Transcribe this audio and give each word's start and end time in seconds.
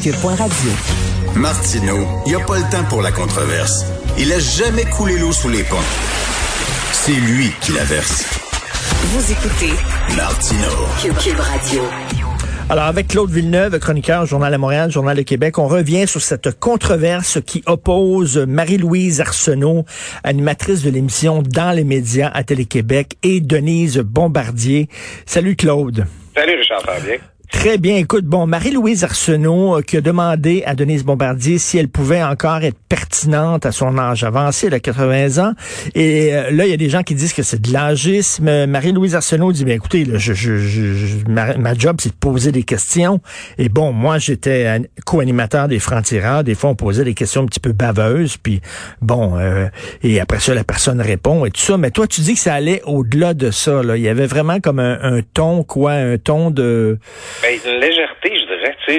Cube.radio. 0.00 0.70
Martineau, 1.36 2.06
il 2.26 2.34
n'y 2.34 2.40
a 2.40 2.44
pas 2.44 2.56
le 2.58 2.70
temps 2.70 2.82
pour 2.88 3.02
la 3.02 3.12
controverse. 3.12 3.84
Il 4.18 4.32
a 4.32 4.38
jamais 4.40 4.84
coulé 4.84 5.16
l'eau 5.18 5.30
sous 5.32 5.48
les 5.48 5.62
ponts. 5.62 5.76
C'est 6.92 7.12
lui 7.12 7.52
qui 7.60 7.72
la 7.72 7.84
verse. 7.84 8.24
Vous 8.82 9.30
écoutez 9.32 9.72
Martineau. 10.16 10.86
Cube, 11.00 11.16
Cube 11.18 11.38
Radio. 11.38 11.82
Alors, 12.68 12.84
avec 12.84 13.08
Claude 13.08 13.30
Villeneuve, 13.30 13.78
chroniqueur, 13.78 14.26
Journal 14.26 14.52
de 14.52 14.56
Montréal, 14.56 14.90
Journal 14.90 15.16
de 15.16 15.22
Québec, 15.22 15.58
on 15.58 15.68
revient 15.68 16.08
sur 16.08 16.20
cette 16.20 16.58
controverse 16.58 17.40
qui 17.44 17.62
oppose 17.66 18.38
Marie-Louise 18.38 19.20
Arsenault, 19.20 19.84
animatrice 20.24 20.82
de 20.82 20.90
l'émission 20.90 21.42
Dans 21.42 21.70
les 21.70 21.84
médias 21.84 22.30
à 22.34 22.42
Télé-Québec, 22.42 23.16
et 23.22 23.40
Denise 23.40 23.98
Bombardier. 23.98 24.88
Salut 25.26 25.54
Claude. 25.54 26.06
Salut 26.34 26.56
Richard, 26.56 26.80
ça 26.80 26.92
va 26.92 27.00
bien? 27.00 27.18
Très 27.52 27.78
bien. 27.78 27.96
Écoute, 27.96 28.24
bon, 28.24 28.46
Marie-Louise 28.46 29.04
Arsenault 29.04 29.78
euh, 29.78 29.82
qui 29.82 29.96
a 29.96 30.00
demandé 30.00 30.64
à 30.66 30.74
Denise 30.74 31.04
Bombardier 31.04 31.58
si 31.58 31.78
elle 31.78 31.86
pouvait 31.86 32.22
encore 32.22 32.62
être 32.64 32.78
pertinente 32.88 33.66
à 33.66 33.70
son 33.70 33.98
âge 33.98 34.24
avancé, 34.24 34.66
elle 34.66 34.74
a 34.74 34.80
80 34.80 35.38
ans. 35.38 35.52
Et 35.94 36.34
euh, 36.34 36.50
là, 36.50 36.66
il 36.66 36.70
y 36.70 36.74
a 36.74 36.76
des 36.76 36.88
gens 36.88 37.04
qui 37.04 37.14
disent 37.14 37.32
que 37.32 37.44
c'est 37.44 37.60
de 37.60 37.72
l'âgisme. 37.72 38.66
Marie-Louise 38.66 39.14
Arsenault 39.14 39.52
dit, 39.52 39.64
bien 39.64 39.76
écoutez, 39.76 40.04
là, 40.04 40.18
je, 40.18 40.32
je, 40.32 40.56
je, 40.56 41.16
ma, 41.28 41.56
ma, 41.56 41.74
job, 41.74 41.98
c'est 42.00 42.08
de 42.08 42.14
poser 42.14 42.50
des 42.50 42.64
questions. 42.64 43.20
Et 43.58 43.68
bon, 43.68 43.92
moi, 43.92 44.18
j'étais 44.18 44.80
co-animateur 45.04 45.68
des 45.68 45.78
francs-tireurs. 45.78 46.42
Des 46.42 46.56
fois, 46.56 46.70
on 46.70 46.74
posait 46.74 47.04
des 47.04 47.14
questions 47.14 47.42
un 47.42 47.46
petit 47.46 47.60
peu 47.60 47.72
baveuses. 47.72 48.38
Puis, 48.38 48.60
bon, 49.02 49.38
euh, 49.38 49.68
et 50.02 50.20
après 50.20 50.40
ça, 50.40 50.52
la 50.52 50.64
personne 50.64 51.00
répond 51.00 51.44
et 51.44 51.50
tout 51.52 51.60
ça. 51.60 51.76
Mais 51.76 51.92
toi, 51.92 52.08
tu 52.08 52.22
dis 52.22 52.34
que 52.34 52.40
ça 52.40 52.54
allait 52.54 52.82
au-delà 52.86 53.34
de 53.34 53.52
ça. 53.52 53.84
Là. 53.84 53.96
Il 53.96 54.02
y 54.02 54.08
avait 54.08 54.26
vraiment 54.26 54.58
comme 54.58 54.80
un, 54.80 54.98
un 55.00 55.20
ton, 55.22 55.62
quoi, 55.62 55.92
un 55.92 56.18
ton 56.18 56.50
de... 56.50 56.98
Ben, 57.42 57.58
une 57.66 57.80
légèreté, 57.80 58.36
je 58.36 58.46
dirais. 58.46 58.76
Tu 58.86 58.94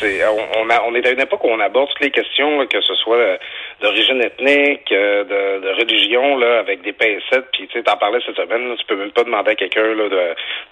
sais, 0.00 0.26
on, 0.26 0.62
on, 0.62 0.70
a, 0.70 0.82
on 0.82 0.94
est 0.96 1.06
à 1.06 1.12
une 1.12 1.20
époque 1.20 1.44
où 1.44 1.48
on 1.48 1.60
aborde 1.60 1.88
toutes 1.90 2.00
les 2.00 2.10
questions, 2.10 2.58
là, 2.58 2.66
que 2.66 2.80
ce 2.80 2.94
soit 2.96 3.38
d'origine 3.80 4.20
ethnique, 4.20 4.90
de, 4.90 5.60
de, 5.60 5.68
religion, 5.78 6.36
là, 6.36 6.58
avec 6.58 6.82
des 6.82 6.92
pincettes. 6.92 7.46
Puis, 7.52 7.68
tu 7.68 7.78
sais, 7.78 7.84
t'en 7.84 7.96
parlais 7.96 8.18
cette 8.26 8.36
semaine, 8.36 8.68
là, 8.68 8.74
tu 8.76 8.84
peux 8.86 8.96
même 8.96 9.12
pas 9.12 9.22
demander 9.22 9.52
à 9.52 9.54
quelqu'un 9.54 9.94
là, 9.94 10.08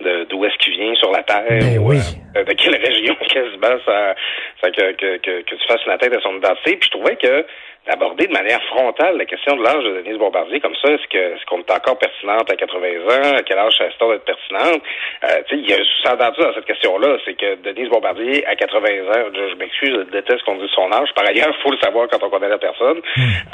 de 0.01 0.25
d'où 0.25 0.45
est-ce 0.45 0.57
qu'il 0.59 0.75
vient 0.75 0.95
sur 0.97 1.13
la 1.13 1.23
Terre, 1.23 1.45
ben 1.49 1.79
ou 1.79 1.91
oui. 1.91 1.99
euh, 2.37 2.45
de 2.45 2.53
quelle 2.55 2.77
région 2.85 3.15
quasiment 3.15 3.79
ça, 3.87 4.15
ça 4.61 4.71
que, 4.71 4.93
que, 4.93 5.17
que, 5.19 5.43
que 5.43 5.55
tu 5.55 5.67
fasses 5.69 5.87
la 5.87 5.99
tête 5.99 6.15
à 6.15 6.21
son 6.21 6.37
identité. 6.37 6.77
Puis, 6.77 6.91
je 6.93 6.99
trouvais 6.99 7.17
que 7.17 7.47
d'aborder 7.87 8.27
de 8.27 8.33
manière 8.33 8.63
frontale 8.65 9.17
la 9.17 9.25
question 9.25 9.57
de 9.57 9.63
l'âge 9.63 9.83
de 9.83 10.03
Denise 10.03 10.19
Bombardier 10.19 10.61
comme 10.61 10.75
ça, 10.77 10.93
est-ce 10.93 11.07
que 11.09 11.19
est-ce 11.19 11.45
qu'on 11.47 11.59
est 11.59 11.71
encore 11.71 11.99
pertinente 11.99 12.51
à 12.51 12.55
80 12.55 12.89
ans, 12.89 13.37
à 13.37 13.43
quel 13.43 13.59
âge 13.59 13.75
ça 13.77 13.85
t 13.87 14.09
d'être 14.09 14.25
pertinente? 14.25 14.83
Euh, 15.25 15.43
tu 15.49 15.57
sais, 15.57 15.63
il 15.63 15.69
y 15.69 15.73
a 15.73 15.77
un 15.77 15.85
sous-entendu 15.85 16.41
dans 16.41 16.55
cette 16.55 16.67
question-là, 16.67 17.19
c'est 17.25 17.35
que 17.35 17.57
Denise 17.57 17.89
Bombardier, 17.89 18.47
à 18.47 18.55
80 18.55 18.79
ans, 18.87 19.31
je, 19.35 19.51
je 19.51 19.55
m'excuse, 19.57 19.91
je 19.91 20.11
déteste 20.11 20.43
qu'on 20.45 20.57
dise 20.57 20.71
son 20.71 20.93
âge. 20.93 21.09
Par 21.15 21.27
ailleurs, 21.27 21.53
il 21.57 21.63
faut 21.63 21.73
le 21.73 21.79
savoir 21.79 22.09
quand 22.09 22.23
on 22.23 22.31
connaît 22.31 22.49
la 22.49 22.59
personne. 22.59 23.01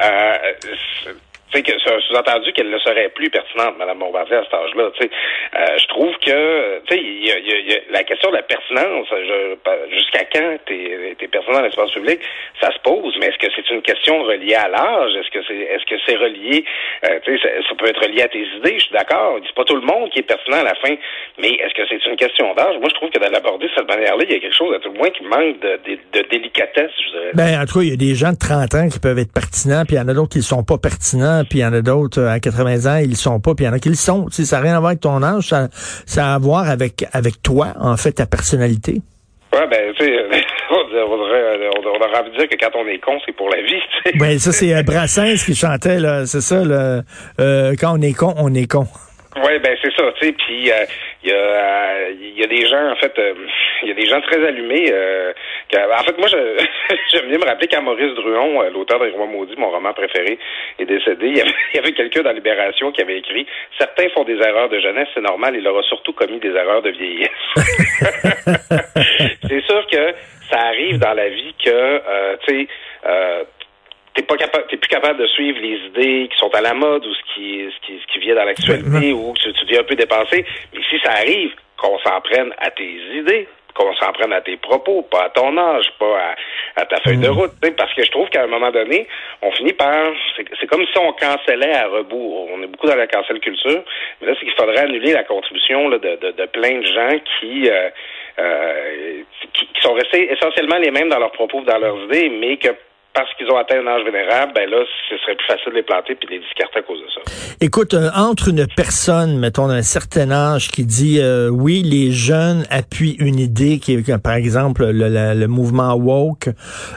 Euh, 0.00 1.12
c'est 1.52 1.62
que 1.62 1.72
sous-entendu 1.78 2.52
qu'elle 2.52 2.70
ne 2.70 2.78
serait 2.78 3.08
plus 3.10 3.30
pertinente, 3.30 3.76
Mme 3.78 3.98
Bombardier, 3.98 4.36
à 4.36 4.44
cet 4.44 4.54
âge-là. 4.54 4.90
Tu 4.98 5.06
euh, 5.06 5.78
je 5.78 5.86
trouve 5.88 6.14
que, 6.18 6.80
tu 6.86 6.94
sais, 6.94 7.00
il 7.00 7.26
y 7.26 7.32
a, 7.32 7.38
y 7.38 7.74
a, 7.74 7.78
la 7.90 8.04
question 8.04 8.30
de 8.30 8.36
la 8.36 8.42
pertinence, 8.42 9.06
jusqu'à 9.90 10.24
quand 10.24 10.58
t'es 10.66 11.14
es 11.20 11.28
pertinent 11.28 11.58
dans 11.58 11.62
l'espace 11.62 11.90
public, 11.92 12.20
ça 12.60 12.70
se 12.72 12.78
pose. 12.80 13.16
Mais 13.20 13.26
est-ce 13.26 13.38
que 13.38 13.52
c'est 13.54 13.70
une 13.70 13.82
question 13.82 14.22
reliée 14.22 14.54
à 14.54 14.68
l'âge? 14.68 15.16
Est-ce 15.16 15.30
que 15.30 15.44
c'est 15.46 15.56
est-ce 15.56 15.84
que 15.86 16.00
c'est 16.06 16.16
relié, 16.16 16.64
euh, 17.04 17.18
tu 17.24 17.38
sais, 17.38 17.62
ça, 17.68 17.74
peut 17.76 17.88
être 17.88 18.02
relié 18.02 18.22
à 18.22 18.28
tes 18.28 18.44
idées? 18.58 18.78
Je 18.78 18.84
suis 18.84 18.92
d'accord. 18.92 19.38
C'est 19.46 19.54
pas 19.54 19.64
tout 19.64 19.76
le 19.76 19.86
monde 19.86 20.10
qui 20.10 20.20
est 20.20 20.28
pertinent 20.28 20.58
à 20.58 20.64
la 20.64 20.74
fin, 20.74 20.94
mais 21.38 21.50
est-ce 21.50 21.74
que 21.74 21.86
c'est 21.88 22.04
une 22.10 22.16
question 22.16 22.54
d'âge? 22.54 22.76
Moi, 22.78 22.88
je 22.90 22.94
trouve 22.94 23.10
que 23.10 23.18
de 23.18 23.30
l'aborder 23.30 23.66
de 23.66 23.72
cette 23.74 23.88
manière-là, 23.88 24.24
il 24.24 24.32
y 24.32 24.36
a 24.36 24.40
quelque 24.40 24.56
chose 24.56 24.74
à 24.74 24.80
tout 24.80 24.92
le 24.92 24.98
moins 24.98 25.10
qui 25.10 25.24
manque 25.24 25.60
de, 25.60 25.80
de, 25.84 25.98
de 26.12 26.28
délicatesse, 26.28 26.92
je 27.06 27.10
dirais. 27.10 27.30
Ben, 27.34 27.60
en 27.60 27.64
tout 27.64 27.78
cas, 27.78 27.84
il 27.84 27.90
y 27.90 27.92
a 27.92 27.96
des 27.96 28.14
gens 28.14 28.32
de 28.32 28.38
30 28.38 28.74
ans 28.74 28.88
qui 28.88 28.98
peuvent 28.98 29.18
être 29.18 29.32
pertinents, 29.32 29.84
puis 29.86 29.96
il 29.96 29.98
y 29.98 30.00
en 30.00 30.08
a 30.08 30.14
d'autres 30.14 30.32
qui 30.32 30.38
ne 30.38 30.42
sont 30.42 30.64
pas 30.64 30.78
pertinents 30.78 31.37
puis 31.44 31.60
il 31.60 31.62
y 31.62 31.64
en 31.64 31.72
a 31.72 31.82
d'autres 31.82 32.22
à 32.22 32.40
80 32.40 32.92
ans, 32.92 32.98
ils 32.98 33.10
le 33.10 33.16
sont 33.16 33.40
pas, 33.40 33.54
puis 33.54 33.64
il 33.64 33.68
y 33.68 33.70
en 33.70 33.74
a 33.74 33.78
qui 33.78 33.88
le 33.88 33.94
sont. 33.94 34.26
Tu 34.26 34.36
sais, 34.36 34.44
ça 34.44 34.56
n'a 34.56 34.62
rien 34.62 34.76
à 34.76 34.80
voir 34.80 34.90
avec 34.90 35.00
ton 35.00 35.22
âge, 35.22 35.48
ça, 35.48 35.68
ça 35.72 36.32
a 36.32 36.34
à 36.34 36.38
voir 36.38 36.68
avec, 36.68 37.04
avec 37.12 37.42
toi, 37.42 37.68
en 37.80 37.96
fait, 37.96 38.12
ta 38.12 38.26
personnalité. 38.26 39.00
Ouais, 39.52 39.66
ben, 39.70 39.92
tu 39.98 40.04
sais, 40.04 40.12
on, 40.70 40.76
on, 40.76 42.00
aurait 42.00 42.20
envie 42.20 42.30
de 42.30 42.36
dire 42.36 42.48
que 42.48 42.56
quand 42.60 42.78
on 42.78 42.86
est 42.86 42.98
con, 42.98 43.18
c'est 43.24 43.34
pour 43.34 43.48
la 43.48 43.62
vie. 43.62 43.80
Ben, 44.18 44.38
ça, 44.38 44.52
c'est 44.52 44.74
euh, 44.74 44.82
Brassens 44.82 45.44
qui 45.44 45.54
chantait, 45.54 46.00
là, 46.00 46.26
c'est 46.26 46.40
ça, 46.40 46.64
là, 46.64 47.02
euh, 47.40 47.74
quand 47.78 47.98
on 47.98 48.02
est 48.02 48.12
con, 48.12 48.34
on 48.36 48.54
est 48.54 48.70
con. 48.70 48.86
Oui, 49.36 49.58
ben 49.58 49.76
c'est 49.82 49.92
ça, 49.94 50.10
tu 50.12 50.26
sais, 50.26 50.32
puis 50.32 50.64
il 50.64 50.72
euh, 50.72 50.84
y, 51.22 51.32
a, 51.32 52.10
y 52.10 52.42
a 52.42 52.46
des 52.46 52.66
gens, 52.66 52.90
en 52.90 52.96
fait, 52.96 53.12
il 53.18 53.22
euh, 53.22 53.34
y 53.84 53.90
a 53.90 53.94
des 53.94 54.06
gens 54.06 54.20
très 54.22 54.44
allumés. 54.44 54.88
Euh, 54.90 55.32
que, 55.70 55.76
en 55.76 56.02
fait, 56.02 56.18
moi, 56.18 56.28
je, 56.28 56.36
j'aime 57.12 57.28
bien 57.28 57.38
me 57.38 57.44
rappeler 57.44 57.68
quand 57.68 57.82
Maurice 57.82 58.14
Druon, 58.14 58.62
l'auteur 58.70 58.98
des 59.00 59.10
Rois 59.10 59.26
maudits, 59.26 59.54
mon 59.58 59.70
roman 59.70 59.92
préféré, 59.92 60.38
est 60.78 60.86
décédé, 60.86 61.26
il 61.26 61.36
y 61.36 61.40
avait, 61.40 61.52
avait 61.78 61.92
quelqu'un 61.92 62.22
dans 62.22 62.32
Libération 62.32 62.90
qui 62.90 63.02
avait 63.02 63.18
écrit 63.18 63.46
«Certains 63.78 64.08
font 64.10 64.24
des 64.24 64.38
erreurs 64.38 64.70
de 64.70 64.80
jeunesse, 64.80 65.08
c'est 65.14 65.20
normal, 65.20 65.54
il 65.56 65.68
aura 65.68 65.82
surtout 65.82 66.14
commis 66.14 66.40
des 66.40 66.54
erreurs 66.54 66.82
de 66.82 66.90
vieillesse.» 66.90 67.28
C'est 69.46 69.64
sûr 69.64 69.86
que 69.88 70.14
ça 70.50 70.58
arrive 70.68 70.98
dans 70.98 71.12
la 71.12 71.28
vie 71.28 71.54
que, 71.62 72.36
tu 72.46 72.66
sais, 72.66 72.68
t'es 74.18 74.24
pas 74.24 74.36
capable, 74.36 74.66
t'es 74.68 74.76
plus 74.76 74.88
capable 74.88 75.20
de 75.20 75.26
suivre 75.28 75.60
les 75.60 75.78
idées 75.86 76.28
qui 76.28 76.38
sont 76.38 76.52
à 76.52 76.60
la 76.60 76.74
mode 76.74 77.06
ou 77.06 77.14
ce 77.14 77.34
qui, 77.34 77.70
ce 77.70 77.86
qui, 77.86 78.00
ce 78.00 78.12
qui 78.12 78.18
vient 78.18 78.34
dans 78.34 78.44
l'actualité 78.44 79.12
ou 79.12 79.32
que 79.32 79.38
tu, 79.38 79.52
tu 79.52 79.64
deviens 79.64 79.80
un 79.80 79.84
peu 79.84 79.94
dépassé. 79.94 80.44
Mais 80.74 80.80
si 80.90 80.98
ça 80.98 81.12
arrive, 81.12 81.52
qu'on 81.76 81.96
s'en 82.00 82.20
prenne 82.22 82.52
à 82.58 82.70
tes 82.72 82.98
idées, 83.14 83.46
qu'on 83.76 83.94
s'en 83.94 84.12
prenne 84.12 84.32
à 84.32 84.40
tes 84.40 84.56
propos, 84.56 85.02
pas 85.02 85.26
à 85.26 85.30
ton 85.30 85.56
âge, 85.56 85.86
pas 86.00 86.18
à, 86.18 86.82
à 86.82 86.84
ta 86.86 86.96
feuille 86.96 87.18
de 87.18 87.28
route. 87.28 87.52
Parce 87.76 87.94
que 87.94 88.04
je 88.04 88.10
trouve 88.10 88.28
qu'à 88.30 88.42
un 88.42 88.48
moment 88.48 88.72
donné, 88.72 89.06
on 89.40 89.52
finit 89.52 89.72
par. 89.72 90.12
C'est 90.36 90.66
comme 90.66 90.84
si 90.84 90.98
on 90.98 91.12
cancellait 91.12 91.76
à 91.76 91.86
rebours. 91.86 92.48
On 92.52 92.60
est 92.64 92.66
beaucoup 92.66 92.88
dans 92.88 92.96
la 92.96 93.06
cancel 93.06 93.38
culture, 93.38 93.84
mais 94.20 94.26
là, 94.26 94.34
c'est 94.34 94.46
qu'il 94.46 94.54
faudrait 94.56 94.78
annuler 94.80 95.12
la 95.12 95.22
contribution 95.22 95.88
là, 95.90 95.98
de, 95.98 96.16
de, 96.16 96.32
de, 96.32 96.46
plein 96.46 96.80
de 96.80 96.86
gens 96.86 97.18
qui, 97.38 97.70
euh, 97.70 97.88
euh, 98.40 99.22
qui, 99.54 99.66
qui 99.66 99.80
sont 99.80 99.94
restés 99.94 100.32
essentiellement 100.32 100.78
les 100.78 100.90
mêmes 100.90 101.08
dans 101.08 101.20
leurs 101.20 101.30
propos, 101.30 101.60
dans 101.60 101.78
leurs 101.78 102.02
idées, 102.06 102.30
mais 102.30 102.56
que 102.56 102.70
parce 103.18 103.34
qu'ils 103.34 103.50
ont 103.50 103.56
atteint 103.56 103.80
un 103.84 103.86
âge 103.88 104.04
vénérable, 104.04 104.52
ben 104.54 104.70
là, 104.70 104.76
ce 105.10 105.16
serait 105.18 105.34
plus 105.34 105.46
facile 105.48 105.72
de 105.72 105.78
les 105.78 105.82
planter 105.82 106.14
puis 106.14 106.28
de 106.28 106.34
les 106.34 106.38
discarter 106.38 106.78
à 106.78 106.82
cause 106.82 107.00
de 107.00 107.06
ça. 107.12 107.20
Écoute, 107.60 107.94
euh, 107.94 108.10
entre 108.14 108.46
une 108.50 108.64
personne, 108.76 109.40
mettons, 109.40 109.66
d'un 109.66 109.82
certain 109.82 110.30
âge 110.30 110.68
qui 110.68 110.84
dit 110.84 111.18
euh, 111.18 111.48
oui, 111.48 111.82
les 111.82 112.12
jeunes 112.12 112.64
appuient 112.70 113.16
une 113.18 113.40
idée 113.40 113.80
qui 113.80 113.94
est, 113.94 114.18
par 114.18 114.34
exemple, 114.34 114.86
le, 114.86 115.08
le, 115.08 115.34
le 115.34 115.46
mouvement 115.48 115.94
woke, 115.94 116.50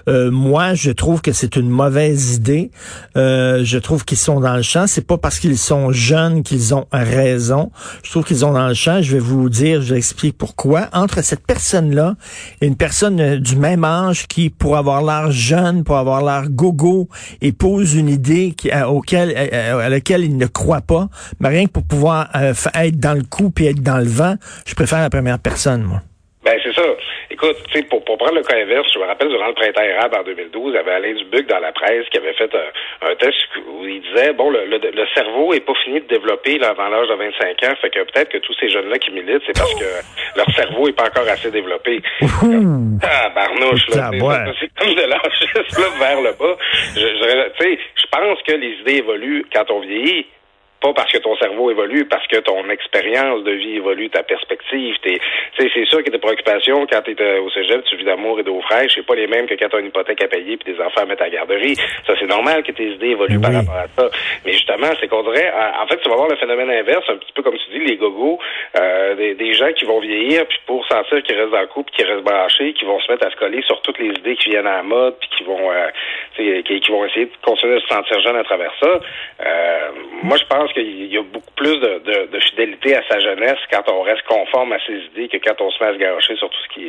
euh, 0.08 0.30
moi, 0.30 0.76
je 0.76 0.92
trouve 0.92 1.24
que 1.24 1.32
c'est 1.32 1.56
une 1.56 1.70
mauvaise 1.70 2.36
idée. 2.36 2.70
Euh, 3.18 3.62
je 3.64 3.80
trouve 3.80 4.06
qu'ils 4.06 4.20
sont 4.20 4.40
dans 4.40 4.56
le 4.56 4.62
champ. 4.62 4.86
C'est 4.86 5.08
pas 5.08 5.18
parce 5.18 5.40
qu'ils 5.40 5.58
sont 5.58 5.92
jeunes 5.92 6.44
qu'ils 6.44 6.76
ont 6.76 6.86
raison. 6.92 7.72
Je 8.04 8.12
trouve 8.12 8.26
qu'ils 8.26 8.38
sont 8.38 8.54
dans 8.54 8.68
le 8.68 8.76
champ. 8.76 9.02
Je 9.02 9.14
vais 9.14 9.20
vous 9.20 9.50
dire, 9.50 9.82
je 9.82 9.96
vais 9.96 9.98
expliquer 9.98 10.36
pourquoi. 10.38 10.88
Entre 10.94 11.24
cette 11.24 11.48
personne-là 11.48 12.14
et 12.62 12.68
une 12.68 12.78
personne 12.78 13.38
du 13.38 13.56
même 13.56 13.84
âge 13.84 14.28
qui, 14.28 14.52
pour 14.52 14.78
avoir 14.78 15.02
l'air 15.02 15.32
jeune, 15.32 15.84
pour 15.84 15.98
avoir 15.98 16.11
l'air 16.20 16.50
gogo 16.50 17.08
et 17.42 17.52
pose 17.52 17.96
une 17.96 18.10
idée 18.10 18.54
à, 18.72 18.90
auquel, 18.90 19.36
à, 19.38 19.90
laquelle 19.90 20.24
il 20.24 20.38
ne 20.38 20.46
croit 20.46 20.82
pas, 20.82 21.08
mais 21.40 21.50
rien 21.50 21.66
que 21.66 21.72
pour 21.72 21.84
pouvoir 21.84 22.30
euh, 22.36 22.54
être 22.76 23.00
dans 23.00 23.14
le 23.14 23.24
coup 23.24 23.50
puis 23.52 23.68
être 23.68 23.82
dans 23.82 23.98
le 23.98 24.10
vent, 24.10 24.36
je 24.66 24.76
préfère 24.76 25.00
la 25.00 25.10
première 25.10 25.40
personne, 25.40 25.84
moi. 25.84 26.02
Ben, 26.44 26.58
c'est 26.64 26.74
ça. 26.74 26.82
Écoute, 27.42 27.58
tu 27.72 27.80
sais, 27.80 27.84
pour, 27.88 28.04
pour 28.06 28.18
prendre 28.20 28.36
le 28.36 28.44
cas 28.44 28.56
inverse, 28.56 28.88
je 28.94 29.00
me 29.00 29.06
rappelle 29.06 29.30
durant 29.30 29.48
le 29.48 29.54
printemps 29.54 29.82
arabe 29.98 30.16
en 30.20 30.24
2012, 30.24 30.74
il 30.74 30.76
y 30.76 30.78
avait 30.78 30.92
Alain 30.92 31.14
Dubuc 31.14 31.48
dans 31.48 31.60
la 31.60 31.72
presse 31.72 32.08
qui 32.10 32.18
avait 32.20 32.34
fait 32.34 32.52
un, 32.54 33.10
un 33.10 33.16
test 33.16 33.36
où 33.68 33.84
il 33.84 34.00
disait, 34.02 34.34
bon, 34.34 34.52
le, 34.52 34.66
le, 34.66 34.78
le 34.78 35.06
cerveau 35.16 35.52
est 35.54 35.66
pas 35.66 35.74
fini 35.84 36.02
de 36.02 36.08
développer 36.08 36.60
là, 36.60 36.70
avant 36.70 36.90
l'âge 36.90 37.08
de 37.08 37.16
25 37.16 37.64
ans, 37.64 37.76
fait 37.82 37.90
que 37.90 38.00
peut-être 38.04 38.30
que 38.30 38.38
tous 38.38 38.54
ces 38.60 38.70
jeunes-là 38.70 39.00
qui 39.00 39.10
militent, 39.12 39.42
c'est 39.48 39.58
parce 39.58 39.74
que 39.74 40.38
leur 40.38 40.50
cerveau 40.56 40.88
est 40.88 40.94
pas 40.96 41.06
encore 41.06 41.28
assez 41.28 41.50
développé. 41.50 42.02
ah, 42.22 43.30
barnouche, 43.34 43.88
là. 43.90 44.12
C'est 44.60 44.70
comme 44.78 44.94
de 44.94 45.02
là 45.10 45.18
vers 46.00 46.22
le 46.22 46.32
bas. 46.34 46.58
Je, 46.96 47.00
je, 47.00 47.50
tu 47.58 47.64
sais, 47.64 47.80
je 47.96 48.06
pense 48.12 48.40
que 48.44 48.54
les 48.54 48.74
idées 48.82 48.98
évoluent 48.98 49.46
quand 49.54 49.70
on 49.72 49.80
vieillit, 49.80 50.28
pas 50.82 50.94
parce 50.94 51.12
que 51.12 51.20
ton 51.20 51.36
cerveau 51.38 51.70
évolue, 51.70 52.06
parce 52.06 52.26
que 52.28 52.38
ton 52.38 52.70
expérience 52.70 53.44
de 53.44 53.52
vie 53.52 53.78
évolue, 53.78 54.10
ta 54.10 54.24
perspective. 54.24 54.96
T'es, 55.04 55.20
c'est 55.58 55.86
sûr 55.86 56.04
que 56.04 56.10
tes 56.10 56.18
préoccupations 56.18 56.86
quand 56.88 57.02
tu 57.04 57.12
es 57.12 57.38
au 57.40 57.50
cégep, 57.52 57.84
tu 57.86 57.96
vis 57.98 58.04
d'amour 58.04 58.40
et 58.40 58.44
d'eau 58.44 58.60
fraîche, 58.62 58.94
c'est 58.96 59.06
pas 59.06 59.16
les 59.16 59.28
mêmes 59.28 59.46
que 59.46 59.54
quand 59.54 59.70
tu 59.70 59.76
as 59.76 59.80
une 59.80 59.88
hypothèque 59.88 60.22
à 60.24 60.28
payer 60.28 60.58
puis 60.58 60.74
des 60.74 60.82
enfants 60.82 61.02
à 61.02 61.06
mettre 61.06 61.22
à 61.22 61.26
la 61.26 61.32
garderie. 61.32 61.76
Ça, 62.08 62.14
c'est 62.20 62.28
normal 62.28 62.64
que 62.64 62.72
tes 62.72 62.88
idées 62.88 63.12
évoluent 63.12 63.40
par 63.40 63.54
rapport 63.54 63.76
à 63.76 63.88
ça. 63.96 64.10
Mais 64.46 64.54
justement, 64.54 64.88
c'est 65.00 65.08
qu'on 65.08 65.24
dirait, 65.24 65.52
en 65.82 65.88
fait, 65.88 65.98
tu 65.98 66.10
vas 66.10 66.16
voir 66.16 66.30
le 66.30 66.36
phénomène 66.36 66.70
inverse, 66.70 67.06
un 67.10 67.18
petit 67.18 67.32
peu 67.34 67.44
comme 67.44 67.58
tu 67.58 67.80
dis, 67.80 67.86
les 67.86 67.98
gogos, 67.98 68.40
euh, 68.80 69.16
des, 69.16 69.36
des, 69.36 69.54
gens 69.54 69.72
qui 69.74 69.86
vont 69.86 70.00
vieillir, 70.00 70.46
puis 70.48 70.58
pour 70.66 70.86
sentir 70.88 71.22
qu'ils 71.24 71.36
restent 71.36 71.52
dans 71.52 71.62
le 71.62 71.68
couple, 71.68 71.92
qu'ils 71.92 72.06
restent 72.06 72.24
branchés, 72.24 72.74
qui 72.74 72.86
vont 72.86 73.00
se 73.00 73.12
mettre 73.12 73.28
à 73.28 73.32
se 73.32 73.36
coller 73.36 73.62
sur 73.64 73.82
toutes 73.82 74.00
les 74.00 74.10
idées 74.10 74.36
qui 74.36 74.50
viennent 74.50 74.68
à 74.68 74.78
la 74.78 74.84
mode, 74.84 75.16
puis 75.20 75.30
qui 75.38 75.44
vont, 75.44 75.72
euh, 75.72 75.90
qui, 76.36 76.80
qui, 76.80 76.92
vont 76.92 77.06
essayer 77.06 77.26
de 77.26 77.32
continuer 77.44 77.76
de 77.76 77.80
se 77.82 77.88
sentir 77.88 78.20
jeunes 78.22 78.38
à 78.38 78.44
travers 78.44 78.72
ça. 78.80 79.00
Euh, 79.46 79.90
moi, 80.24 80.38
je 80.38 80.46
pense 80.46 80.71
qu'il 80.74 81.12
y 81.12 81.18
a 81.18 81.24
beaucoup 81.24 81.52
plus 81.56 81.78
de, 81.80 82.32
de, 82.32 82.40
fidélité 82.40 82.96
à 82.96 83.02
sa 83.08 83.20
jeunesse 83.20 83.60
quand 83.72 83.84
on 83.92 84.02
reste 84.02 84.24
conforme 84.28 84.74
à 84.74 84.78
ses 84.86 84.98
idées 85.12 85.28
que 85.28 85.38
quand 85.38 85.62
on 85.62 85.70
se 85.72 85.84
met 85.84 85.90
à 85.90 85.94
se 85.94 86.00
garocher 86.00 86.36
sur 86.36 86.50
tout 86.50 86.58
ce 86.70 86.74
qui, 86.74 86.82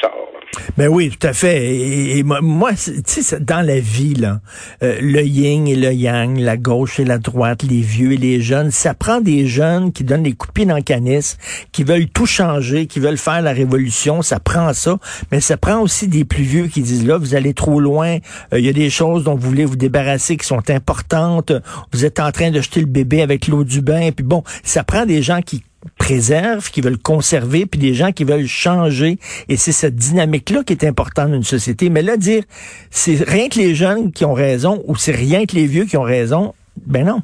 sort. 0.00 0.30
Là. 0.32 0.40
Ben 0.76 0.88
oui, 0.88 1.10
tout 1.10 1.26
à 1.26 1.32
fait. 1.32 1.74
Et, 1.74 2.22
moi, 2.22 2.70
tu 2.72 3.02
sais, 3.04 3.40
dans 3.40 3.66
la 3.66 3.80
vie, 3.80 4.14
là, 4.14 4.38
euh, 4.82 4.98
le 5.00 5.22
yin 5.22 5.66
et 5.66 5.74
le 5.74 5.92
yang, 5.92 6.38
la 6.38 6.56
gauche 6.56 7.00
et 7.00 7.04
la 7.04 7.18
droite, 7.18 7.62
les 7.62 7.80
vieux 7.80 8.12
et 8.12 8.16
les 8.16 8.40
jeunes, 8.40 8.70
ça 8.70 8.94
prend 8.94 9.20
des 9.20 9.46
jeunes 9.46 9.92
qui 9.92 10.04
donnent 10.04 10.22
des 10.22 10.34
coups 10.34 10.58
le 10.66 10.82
canis, 10.82 11.36
qui 11.72 11.84
veulent 11.84 12.08
tout 12.08 12.26
changer, 12.26 12.86
qui 12.86 13.00
veulent 13.00 13.18
faire 13.18 13.42
la 13.42 13.52
révolution. 13.52 14.22
Ça 14.22 14.40
prend 14.40 14.72
ça. 14.72 14.96
Mais 15.30 15.40
ça 15.40 15.56
prend 15.56 15.80
aussi 15.80 16.08
des 16.08 16.24
plus 16.24 16.42
vieux 16.42 16.66
qui 16.66 16.82
disent, 16.82 17.06
là, 17.06 17.18
vous 17.18 17.34
allez 17.34 17.54
trop 17.54 17.80
loin. 17.80 18.18
Euh, 18.52 18.58
il 18.58 18.64
y 18.64 18.68
a 18.68 18.72
des 18.72 18.90
choses 18.90 19.24
dont 19.24 19.34
vous 19.34 19.48
voulez 19.48 19.64
vous 19.64 19.76
débarrasser 19.76 20.36
qui 20.36 20.46
sont 20.46 20.70
importantes. 20.70 21.52
Vous 21.92 22.04
êtes 22.04 22.20
en 22.20 22.30
train 22.32 22.50
de 22.50 22.60
jeter 22.60 22.80
le 22.80 22.86
bébé 22.86 23.22
l'eau 23.48 23.64
du 23.64 23.80
bain. 23.80 24.10
Puis 24.12 24.24
bon, 24.24 24.42
ça 24.62 24.84
prend 24.84 25.06
des 25.06 25.22
gens 25.22 25.40
qui 25.42 25.62
préservent, 25.98 26.70
qui 26.70 26.80
veulent 26.80 26.98
conserver, 26.98 27.66
puis 27.66 27.78
des 27.78 27.94
gens 27.94 28.12
qui 28.12 28.24
veulent 28.24 28.46
changer. 28.46 29.16
Et 29.48 29.56
c'est 29.56 29.72
cette 29.72 29.94
dynamique-là 29.94 30.62
qui 30.64 30.72
est 30.72 30.84
importante 30.84 31.30
dans 31.30 31.36
une 31.36 31.42
société. 31.44 31.90
Mais 31.90 32.02
là, 32.02 32.16
dire, 32.16 32.42
c'est 32.90 33.22
rien 33.28 33.48
que 33.48 33.58
les 33.58 33.74
jeunes 33.74 34.12
qui 34.12 34.24
ont 34.24 34.34
raison 34.34 34.82
ou 34.86 34.96
c'est 34.96 35.14
rien 35.14 35.46
que 35.46 35.54
les 35.54 35.66
vieux 35.66 35.84
qui 35.84 35.96
ont 35.96 36.02
raison, 36.02 36.54
ben 36.86 37.04
non. 37.04 37.20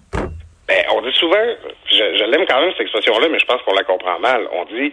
Ben, 0.69 0.83
on 0.95 1.03
dit 1.03 1.15
souvent, 1.19 1.37
je, 1.91 2.31
l'aime 2.31 2.47
quand 2.49 2.61
même 2.61 2.71
cette 2.73 2.83
expression-là, 2.83 3.29
mais 3.31 3.39
je 3.39 3.47
pense 3.47 3.61
qu'on 3.63 3.75
la 3.75 3.85
comprend 3.85 4.19
mal. 4.21 4.43
On 4.53 4.65
dit, 4.65 4.93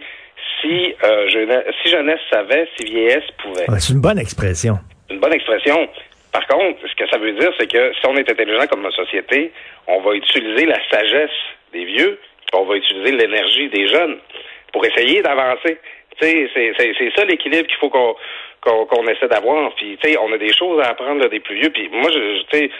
si, 0.60 0.94
euh, 1.02 1.28
jeunesse, 1.28 1.64
si 1.82 1.90
jeunesse 1.90 2.20
savait, 2.30 2.68
si 2.76 2.84
vieillesse 2.84 3.24
pouvait. 3.42 3.66
c'est 3.78 3.92
une 3.92 4.00
bonne 4.00 4.18
expression. 4.18 4.78
Une 5.10 5.20
bonne 5.20 5.32
expression. 5.32 5.88
Par 6.32 6.46
contre, 6.46 6.80
ce 6.88 6.94
que 6.94 7.08
ça 7.10 7.18
veut 7.18 7.32
dire, 7.32 7.52
c'est 7.58 7.70
que 7.70 7.92
si 7.94 8.06
on 8.06 8.16
est 8.16 8.28
intelligent 8.30 8.66
comme 8.66 8.82
notre 8.82 8.96
société, 8.96 9.52
on 9.86 10.00
va 10.00 10.14
utiliser 10.14 10.64
la 10.66 10.78
sagesse 10.90 11.30
des 11.72 11.84
vieux, 11.84 12.18
on 12.54 12.64
va 12.64 12.76
utiliser 12.76 13.12
l'énergie 13.12 13.68
des 13.68 13.86
jeunes 13.88 14.18
pour 14.72 14.84
essayer 14.84 15.22
d'avancer. 15.22 15.78
C'est 16.20 16.48
ça 17.16 17.24
l'équilibre 17.24 17.66
qu'il 17.66 17.78
faut 17.78 17.90
qu'on 17.90 18.16
qu'on 18.62 19.06
essaie 19.08 19.28
d'avoir. 19.28 19.74
Puis, 19.74 19.98
tu 20.00 20.10
sais, 20.10 20.18
on 20.18 20.32
a 20.32 20.38
des 20.38 20.52
choses 20.52 20.80
à 20.80 20.90
apprendre 20.90 21.28
des 21.28 21.40
plus 21.40 21.56
vieux. 21.56 21.70
Puis, 21.70 21.88
moi, 21.90 22.10
je, 22.12 22.42
tu 22.42 22.58
sais, 22.58 22.70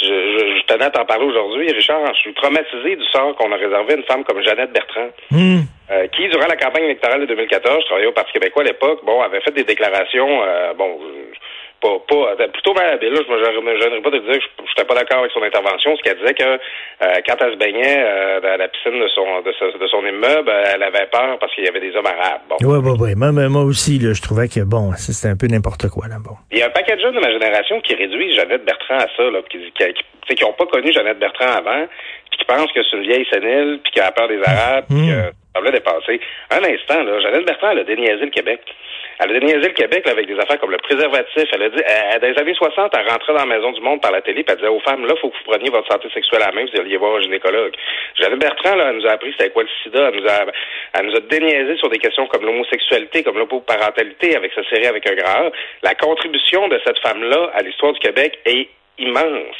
je, 0.00 0.06
je, 0.06 0.58
je, 0.58 0.66
tenais 0.66 0.84
à 0.84 0.90
t'en 0.90 1.04
parler 1.04 1.26
aujourd'hui, 1.26 1.72
Richard. 1.72 2.14
Je 2.14 2.20
suis 2.20 2.34
traumatisé 2.34 2.94
du 2.94 3.04
sort 3.06 3.34
qu'on 3.36 3.50
a 3.50 3.56
réservé 3.56 3.94
à 3.94 3.96
une 3.96 4.04
femme 4.04 4.22
comme 4.22 4.40
Jeannette 4.42 4.72
Bertrand, 4.72 5.10
hmm. 5.32 5.58
euh, 5.90 6.06
qui, 6.08 6.28
durant 6.28 6.46
la 6.46 6.56
campagne 6.56 6.84
électorale 6.84 7.22
de 7.22 7.26
2014, 7.26 7.80
je 7.80 7.86
travaillais 7.86 8.06
au 8.06 8.12
Parti 8.12 8.32
québécois 8.32 8.62
à 8.62 8.66
l'époque, 8.66 9.04
bon, 9.04 9.20
avait 9.20 9.40
fait 9.40 9.50
des 9.50 9.64
déclarations, 9.64 10.44
euh, 10.44 10.74
bon, 10.74 11.00
pas, 11.82 11.98
pas 12.08 12.34
euh, 12.40 12.48
plutôt 12.48 12.72
mal 12.74 12.94
habile. 12.94 13.12
Là, 13.12 13.20
je 13.26 13.60
me 13.60 13.76
gênerais 13.78 14.00
pas 14.00 14.10
de 14.10 14.18
dire 14.18 14.38
que 14.38 14.46
je 14.58 14.70
n'étais 14.70 14.84
pas 14.84 14.94
d'accord 14.94 15.18
avec 15.18 15.32
son 15.32 15.42
intervention. 15.42 15.96
Ce 15.96 16.02
qu'elle 16.02 16.18
disait 16.18 16.34
que 16.34 16.44
euh, 16.44 17.20
quand 17.26 17.36
elle 17.40 17.52
se 17.52 17.58
baignait 17.58 17.98
euh, 17.98 18.40
dans 18.40 18.56
la 18.56 18.68
piscine 18.68 18.98
de 18.98 19.08
son 19.08 19.42
de, 19.42 19.86
son 19.88 20.06
immeuble, 20.06 20.50
elle 20.72 20.82
avait 20.82 21.06
peur 21.10 21.38
parce 21.40 21.52
qu'il 21.54 21.64
y 21.64 21.68
avait 21.68 21.80
des 21.80 21.94
hommes 21.96 22.06
arabes. 22.06 22.42
Bon. 22.48 22.56
Oui, 22.62 22.78
oui, 22.82 22.96
oui. 23.00 23.14
Moi, 23.16 23.32
moi 23.32 23.64
aussi, 23.64 23.98
là, 23.98 24.12
je 24.14 24.22
trouvais 24.22 24.48
que 24.48 24.60
bon, 24.60 24.92
c'était 24.96 25.28
un 25.28 25.36
peu 25.36 25.48
n'importe 25.48 25.88
quoi 25.88 26.06
là. 26.08 26.16
Bon. 26.22 26.36
Il 26.52 26.58
y 26.58 26.62
a 26.62 26.66
un 26.66 26.70
paquet 26.70 26.96
de 26.96 27.00
jeunes 27.00 27.14
de 27.14 27.20
ma 27.20 27.32
génération 27.32 27.80
qui 27.80 27.94
réduisent 27.94 28.36
Jeannette 28.36 28.64
Bertrand 28.64 28.98
à 28.98 29.08
ça, 29.16 29.30
là, 29.30 29.40
qui 29.50 29.58
qui 30.28 30.44
n'ont 30.44 30.52
pas 30.52 30.66
connu 30.66 30.92
Jeannette 30.92 31.18
Bertrand 31.18 31.58
avant, 31.58 31.86
puis 32.32 32.38
qui 32.38 32.44
pensent 32.44 32.72
que 32.72 32.82
c'est 32.82 32.96
une 32.96 33.04
vieille 33.04 33.26
sénile, 33.30 33.80
puis 33.84 33.92
qu'elle 33.92 34.04
a 34.04 34.12
peur 34.12 34.28
des 34.28 34.40
Arabes, 34.44 34.86
puis 34.88 34.98
mmh. 34.98 35.08
que 35.08 35.22
ça 35.54 35.60
voulait 35.60 35.72
dépasser. 35.72 36.20
Un 36.50 36.64
instant, 36.64 37.02
là, 37.02 37.20
Jeannette 37.20 37.44
Bertrand, 37.44 37.70
elle 37.70 37.80
a 37.80 37.84
déniaisé 37.84 38.24
le 38.24 38.30
Québec. 38.30 38.60
Elle 39.18 39.30
a 39.30 39.38
déniaisé 39.38 39.68
le 39.68 39.74
Québec 39.74 40.08
avec 40.08 40.26
des 40.26 40.38
affaires 40.38 40.58
comme 40.58 40.70
le 40.70 40.78
préservatif. 40.78 41.44
Elle 41.52 41.62
a 41.62 41.68
dit, 41.68 41.82
elle, 41.84 42.20
dans 42.20 42.28
les 42.28 42.38
années 42.38 42.54
60, 42.54 42.92
elle 42.96 43.08
rentrait 43.08 43.34
dans 43.34 43.44
la 43.46 43.56
Maison 43.56 43.72
du 43.72 43.80
Monde 43.80 44.00
par 44.00 44.10
la 44.10 44.22
télé, 44.22 44.42
puis 44.42 44.52
elle 44.52 44.56
disait 44.56 44.68
aux 44.68 44.80
femmes, 44.80 45.04
là, 45.04 45.14
il 45.16 45.20
faut 45.20 45.28
que 45.28 45.36
vous 45.36 45.50
preniez 45.52 45.70
votre 45.70 45.90
santé 45.92 46.08
sexuelle 46.12 46.42
à 46.42 46.46
la 46.46 46.52
main, 46.52 46.64
vous 46.64 46.80
alliez 46.80 46.96
voir 46.96 47.16
un 47.16 47.20
gynécologue. 47.20 47.74
Jeannette 48.18 48.40
Bertrand, 48.40 48.76
là, 48.76 48.88
elle 48.88 48.96
nous 48.96 49.06
a 49.06 49.12
appris 49.12 49.32
c'était 49.32 49.50
quoi 49.50 49.62
le 49.62 49.68
sida. 49.82 50.08
Elle 50.08 50.20
nous 50.20 50.28
a, 50.28 50.46
elle 50.98 51.06
nous 51.06 51.16
a 51.16 51.20
déniaisé 51.20 51.76
sur 51.76 51.90
des 51.90 51.98
questions 51.98 52.26
comme 52.26 52.44
l'homosexualité, 52.44 53.22
comme 53.22 53.38
l'homoparentalité 53.38 54.36
avec 54.36 54.52
sa 54.54 54.64
série 54.70 54.86
avec 54.86 55.08
un 55.08 55.14
grand 55.14 55.50
La 55.82 55.94
contribution 55.94 56.68
de 56.68 56.80
cette 56.84 56.98
femme-là 57.00 57.50
à 57.54 57.62
l'histoire 57.62 57.92
du 57.92 58.00
Québec 58.00 58.38
est 58.46 58.68
immense. 58.98 59.56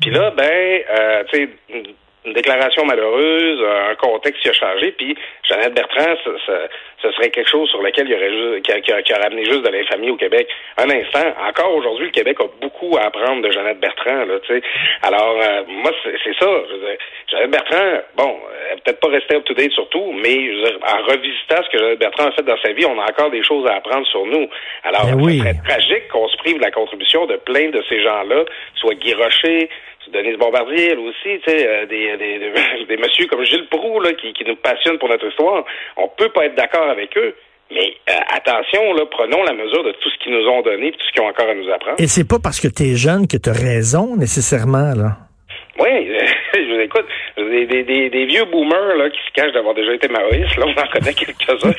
Puis 0.00 0.10
là, 0.10 0.30
ben, 0.30 0.80
euh, 0.90 1.24
tu 1.30 1.38
sais, 1.38 1.84
une 2.24 2.32
déclaration 2.32 2.84
malheureuse, 2.86 3.60
un 3.90 3.94
contexte 3.96 4.42
qui 4.42 4.48
a 4.48 4.52
changé, 4.52 4.92
puis 4.92 5.14
Jeannette 5.46 5.74
Bertrand, 5.74 6.14
ce, 6.24 7.10
serait 7.12 7.28
quelque 7.28 7.50
chose 7.50 7.68
sur 7.68 7.82
lequel 7.82 8.08
il 8.08 8.12
y 8.12 8.16
aurait 8.16 8.30
juste, 8.30 8.62
qui, 8.64 9.02
qui, 9.02 9.12
a 9.12 9.18
ramené 9.18 9.44
juste 9.44 9.62
de 9.62 9.68
l'infamie 9.68 10.10
au 10.10 10.16
Québec. 10.16 10.48
Un 10.78 10.88
instant, 10.88 11.34
encore 11.46 11.74
aujourd'hui, 11.74 12.06
le 12.06 12.12
Québec 12.12 12.38
a 12.40 12.46
beaucoup 12.62 12.96
à 12.96 13.02
apprendre 13.02 13.42
de 13.42 13.50
Jeannette 13.50 13.78
Bertrand, 13.78 14.24
là, 14.24 14.38
tu 14.40 14.54
sais. 14.54 14.62
Alors, 15.02 15.36
euh, 15.38 15.62
moi, 15.68 15.92
c'est 16.02 16.34
ça. 16.40 16.48
Je 16.70 16.76
veux 16.76 16.98
Jeannette 17.30 17.50
Bertrand, 17.50 18.00
bon, 18.16 18.38
elle 18.70 18.80
peut-être 18.80 19.00
pas 19.00 19.08
restée 19.08 19.36
up-to-date 19.36 19.72
sur 19.72 19.88
tout, 19.90 20.12
mais 20.12 20.32
je 20.32 20.62
veux 20.62 20.78
en 20.82 21.02
revisitant 21.04 21.62
ce 21.62 21.68
que 21.68 21.78
Jeannette 21.78 21.98
Bertrand 21.98 22.28
a 22.28 22.32
fait 22.32 22.42
dans 22.42 22.58
sa 22.64 22.72
vie, 22.72 22.86
on 22.86 22.98
a 22.98 23.04
encore 23.04 23.30
des 23.30 23.44
choses 23.44 23.68
à 23.68 23.74
apprendre 23.74 24.06
sur 24.06 24.24
nous. 24.24 24.48
Alors, 24.82 25.04
ben 25.04 25.20
oui. 25.20 25.42
c'est 25.44 25.62
tragique 25.62 26.08
qu'on 26.08 26.28
se 26.28 26.36
prive 26.38 26.56
de 26.56 26.62
la 26.62 26.70
contribution 26.70 27.26
de 27.26 27.36
plein 27.36 27.68
de 27.68 27.82
ces 27.88 28.02
gens-là, 28.02 28.44
soit 28.76 28.94
Guy 28.94 29.12
Rocher, 29.12 29.68
Denise 30.12 30.38
Bombardier, 30.38 30.92
elle 30.92 30.98
aussi, 30.98 31.40
tu 31.42 31.50
sais, 31.50 31.66
euh, 31.66 31.86
des, 31.86 32.16
des, 32.16 32.38
des, 32.38 32.84
des, 32.88 32.96
messieurs 32.96 33.26
comme 33.26 33.44
Gilles 33.44 33.68
Proux, 33.68 34.00
là, 34.00 34.12
qui, 34.14 34.32
qui 34.32 34.44
nous 34.44 34.56
passionnent 34.56 34.98
pour 34.98 35.08
notre 35.08 35.26
histoire. 35.28 35.64
On 35.96 36.08
peut 36.08 36.30
pas 36.30 36.46
être 36.46 36.54
d'accord 36.54 36.88
avec 36.88 37.16
eux. 37.16 37.34
Mais 37.70 37.94
euh, 38.10 38.12
attention, 38.28 38.92
là, 38.92 39.04
prenons 39.10 39.42
la 39.42 39.52
mesure 39.54 39.82
de 39.84 39.92
tout 39.92 40.10
ce 40.10 40.18
qu'ils 40.22 40.32
nous 40.32 40.46
ont 40.46 40.62
donné 40.62 40.88
et 40.88 40.92
tout 40.92 41.00
ce 41.06 41.12
qu'ils 41.12 41.22
ont 41.22 41.28
encore 41.28 41.48
à 41.48 41.54
nous 41.54 41.68
apprendre. 41.70 41.96
Et 41.98 42.06
c'est 42.06 42.28
pas 42.28 42.38
parce 42.42 42.60
que 42.60 42.68
tu 42.68 42.82
es 42.84 42.94
jeune 42.94 43.26
que 43.26 43.36
tu 43.36 43.48
as 43.48 43.52
raison, 43.52 44.16
nécessairement, 44.16 44.94
là. 44.94 45.16
Oui, 45.78 45.88
je 46.54 46.74
vous 46.74 46.80
écoute. 46.80 47.06
Des, 47.36 47.66
des, 47.66 47.82
des, 47.82 48.10
des, 48.10 48.26
vieux 48.26 48.44
boomers 48.44 48.96
là, 48.96 49.10
qui 49.10 49.18
se 49.18 49.32
cachent 49.34 49.52
d'avoir 49.52 49.74
déjà 49.74 49.92
été 49.92 50.06
maoïstes, 50.08 50.56
là, 50.56 50.66
on 50.66 50.80
en 50.80 50.86
connaît 50.86 51.14
quelques-uns. 51.14 51.72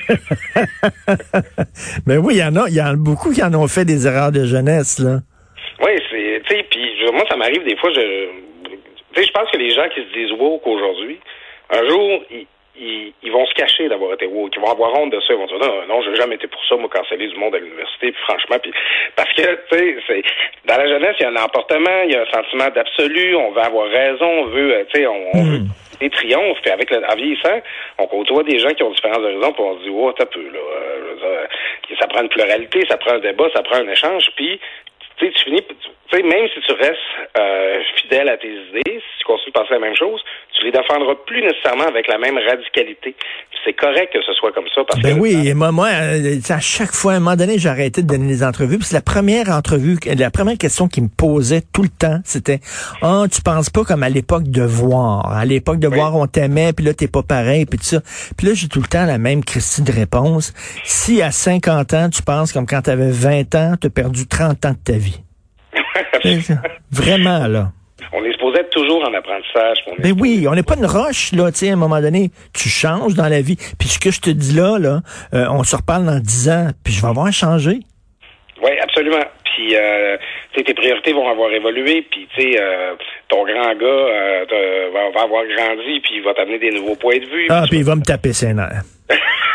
Mais 2.06 2.18
oui, 2.18 2.36
il 2.36 2.40
y 2.40 2.44
en 2.44 2.56
a, 2.58 2.68
il 2.68 2.76
y 2.76 2.82
en 2.82 2.88
a 2.88 2.96
beaucoup 2.96 3.32
qui 3.32 3.42
en 3.42 3.54
ont 3.54 3.68
fait 3.68 3.86
des 3.86 4.06
erreurs 4.06 4.34
de 4.34 4.44
jeunesse, 4.44 5.00
là. 5.00 5.20
Oui, 5.86 5.92
c'est, 6.10 6.42
tu 6.48 6.56
sais, 6.56 6.64
puis 6.64 6.96
moi, 7.14 7.24
ça 7.30 7.36
m'arrive 7.36 7.64
des 7.64 7.76
fois, 7.76 7.92
je, 7.92 8.02
tu 8.02 9.22
sais, 9.22 9.24
je 9.24 9.32
pense 9.32 9.50
que 9.52 9.58
les 9.58 9.70
gens 9.70 9.88
qui 9.90 10.02
se 10.02 10.14
disent 10.14 10.32
woke 10.32 10.66
aujourd'hui, 10.66 11.20
un 11.70 11.88
jour, 11.88 12.24
ils, 12.32 13.14
ils, 13.22 13.32
vont 13.32 13.46
se 13.46 13.54
cacher 13.54 13.88
d'avoir 13.88 14.14
été 14.14 14.26
woke, 14.26 14.54
ils 14.56 14.62
vont 14.62 14.72
avoir 14.72 14.94
honte 15.00 15.12
de 15.12 15.20
ça, 15.20 15.34
ils 15.34 15.38
vont 15.38 15.46
dire 15.46 15.60
non, 15.60 15.86
non, 15.88 16.02
j'ai 16.02 16.16
jamais 16.16 16.36
été 16.36 16.48
pour 16.48 16.64
ça, 16.66 16.76
moi, 16.76 16.90
canceller 16.90 17.28
du 17.28 17.36
monde 17.36 17.54
à 17.54 17.60
l'université, 17.60 18.12
puis 18.12 18.22
franchement, 18.24 18.58
puis 18.62 18.72
parce 19.16 19.32
que, 19.34 19.42
tu 19.42 19.78
sais, 19.78 19.96
c'est 20.08 20.24
dans 20.66 20.78
la 20.78 20.88
jeunesse, 20.88 21.16
il 21.20 21.24
y 21.24 21.26
a 21.28 21.30
un 21.30 21.44
emportement, 21.44 22.02
il 22.06 22.14
y 22.14 22.16
a 22.16 22.22
un 22.22 22.32
sentiment 22.32 22.70
d'absolu, 22.70 23.36
on 23.36 23.52
veut 23.52 23.62
avoir 23.62 23.88
raison, 23.88 24.26
on 24.26 24.46
veut, 24.46 24.74
euh, 24.74 24.84
tu 24.92 25.02
sais, 25.02 25.08
on, 25.08 25.32
veut 25.44 25.60
hmm. 25.60 25.68
des 26.00 26.10
triomphes, 26.10 26.62
puis 26.64 26.72
avec 26.72 26.90
le, 26.90 26.98
en 27.06 27.16
vieillissant, 27.16 27.62
on 28.00 28.08
côtoie 28.08 28.44
des 28.44 28.58
gens 28.58 28.74
qui 28.74 28.82
ont 28.82 28.92
différents 28.92 29.24
horizons, 29.24 29.54
puis 29.54 29.64
on 29.64 29.78
se 29.78 29.84
dit, 29.84 29.92
oh, 29.94 30.12
t'as 30.14 30.26
peu, 30.26 30.42
là, 30.42 30.60
euh, 30.60 31.46
ça 32.00 32.08
prend 32.08 32.22
une 32.22 32.30
pluralité, 32.30 32.86
ça 32.90 32.98
prend 32.98 33.12
un 33.12 33.20
débat, 33.20 33.46
ça 33.54 33.62
prend 33.62 33.78
un 33.78 33.88
échange, 33.88 34.32
puis 34.36 34.60
tu 35.18 35.26
sais, 35.26 35.32
tu 35.34 35.44
finis, 35.46 35.62
tu 35.62 36.18
sais, 36.18 36.24
même 36.24 36.48
si 36.54 36.60
tu 36.62 36.74
restes 36.74 37.00
euh, 37.38 37.80
fidèle 38.02 38.30
à 38.30 38.38
tes 38.38 38.52
idées, 38.52 38.82
si 38.86 39.20
tu 39.20 39.26
continues 39.26 39.52
de 39.54 39.60
penser 39.60 39.74
la 39.74 39.80
même 39.80 39.96
chose, 39.96 40.22
tu 40.58 40.66
les 40.66 40.72
défendras 40.72 41.16
plus 41.26 41.42
nécessairement 41.42 41.88
avec 41.88 42.08
la 42.08 42.18
même 42.18 42.38
radicalité. 42.38 43.16
C'est 43.64 43.74
correct 43.74 44.14
que 44.14 44.22
ce 44.22 44.34
soit 44.34 44.52
comme 44.52 44.68
ça. 44.74 44.84
Parce 44.88 45.02
ben 45.02 45.18
oui, 45.20 45.54
moi, 45.54 45.72
moi, 45.72 45.88
euh, 45.88 46.40
à 46.50 46.60
chaque 46.60 46.92
fois, 46.92 47.14
à 47.14 47.16
un 47.16 47.20
moment 47.20 47.36
donné, 47.36 47.58
j'ai 47.58 47.70
arrêté 47.70 48.04
de 48.04 48.08
donner 48.08 48.28
des 48.28 48.44
entrevues. 48.44 48.78
Puis 48.78 48.90
la 48.94 49.02
première 49.02 49.50
entrevue, 49.50 49.98
la 50.06 50.30
première 50.30 50.58
question 50.58 50.88
qui 50.88 51.02
me 51.02 51.10
posait 51.10 51.62
tout 51.74 51.82
le 51.82 51.90
temps, 51.90 52.20
c'était 52.24 52.60
Ah, 53.02 53.22
oh, 53.24 53.28
tu 53.28 53.42
penses 53.42 53.70
pas 53.70 53.84
comme 53.84 54.04
à 54.04 54.10
l'époque 54.10 54.44
de 54.44 54.62
voir. 54.62 55.32
À 55.32 55.46
l'époque 55.46 55.80
de 55.80 55.88
voir, 55.88 56.16
on 56.16 56.28
t'aimait, 56.28 56.74
puis 56.74 56.86
là, 56.86 56.94
t'es 56.94 57.08
pas 57.08 57.24
pareil, 57.24 57.66
puis 57.66 57.80
tout 57.80 57.86
ça. 57.86 58.02
Puis 58.38 58.48
là, 58.48 58.54
j'ai 58.54 58.68
tout 58.68 58.82
le 58.82 58.88
temps 58.88 59.06
la 59.06 59.18
même 59.18 59.44
Christie 59.44 59.82
de 59.82 59.92
réponse. 59.92 60.54
Si 60.84 61.22
à 61.22 61.32
50 61.32 61.94
ans, 61.94 62.10
tu 62.10 62.22
penses 62.22 62.54
comme 62.54 62.68
quand 62.68 62.84
tu 62.84 62.92
avais 62.92 63.10
20 63.10 63.56
ans, 63.56 63.74
tu 63.82 63.88
as 63.88 63.90
perdu 63.90 64.28
30 64.28 64.66
ans 64.66 64.72
de 64.72 64.92
ta 64.94 64.98
vie. 64.98 65.15
Vraiment, 66.92 67.48
là. 67.48 67.72
On 68.14 68.24
est 68.24 68.32
supposé 68.34 68.60
être 68.60 68.70
toujours 68.70 69.04
en 69.08 69.14
apprentissage. 69.14 69.78
Mais 70.00 70.12
ben 70.12 70.22
oui, 70.22 70.46
on 70.50 70.54
n'est 70.54 70.64
pas 70.64 70.76
une 70.76 70.86
roche, 70.86 71.32
là, 71.32 71.52
tu 71.52 71.60
sais, 71.60 71.70
à 71.70 71.74
un 71.74 71.78
moment 71.78 72.02
donné, 72.02 72.30
tu 72.54 72.70
changes 72.70 73.14
dans 73.16 73.28
la 73.28 73.42
vie. 73.42 73.56
Puis 73.80 73.88
ce 73.88 74.00
que 74.00 74.12
je 74.12 74.22
te 74.22 74.30
dis 74.30 74.54
là, 74.56 74.78
là, 74.78 75.02
euh, 75.34 75.48
on 75.50 75.64
se 75.64 75.76
reparle 75.76 76.06
dans 76.06 76.20
dix 76.20 76.50
ans, 76.50 76.70
puis 76.84 76.94
je 76.94 77.02
vais 77.02 77.08
avoir 77.08 77.32
changé. 77.32 77.80
Oui, 78.62 78.72
absolument. 78.82 79.24
Puis, 79.44 79.76
euh, 79.76 80.18
tes 80.54 80.74
priorités 80.74 81.14
vont 81.14 81.30
avoir 81.30 81.52
évolué, 81.52 82.06
puis, 82.10 82.28
tu 82.36 82.42
sais, 82.42 82.60
euh, 82.60 82.96
ton 83.30 83.44
grand 83.44 83.76
gars 83.76 83.86
euh, 83.86 84.46
va, 85.14 85.22
avoir 85.22 85.44
grandi 85.46 86.00
puis 86.02 86.16
il 86.18 86.24
va 86.24 86.34
t'amener 86.34 86.60
des 86.60 86.72
nouveaux 86.72 86.96
points 86.96 87.18
de 87.18 87.26
vue. 87.26 87.48
Ah, 87.50 87.62
Puis 87.62 87.70
puis 87.72 87.80
il 87.80 87.86
va 87.86 87.96
me 87.96 88.04
taper 88.04 88.34
ses 88.34 88.54
nerfs. 88.54 88.84